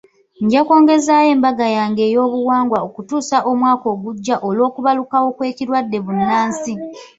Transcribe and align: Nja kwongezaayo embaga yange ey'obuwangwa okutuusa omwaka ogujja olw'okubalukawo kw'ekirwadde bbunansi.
Nja 0.43 0.61
kwongezaayo 0.67 1.29
embaga 1.35 1.67
yange 1.77 2.03
ey'obuwangwa 2.09 2.77
okutuusa 2.87 3.37
omwaka 3.51 3.85
ogujja 3.93 4.35
olw'okubalukawo 4.47 5.27
kw'ekirwadde 5.37 5.97
bbunansi. 6.01 6.73